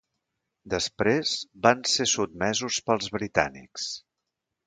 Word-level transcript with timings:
Després 0.73 1.33
van 1.67 1.83
ser 1.97 2.07
sotmesos 2.13 2.79
pels 2.89 3.13
britànics. 3.21 3.87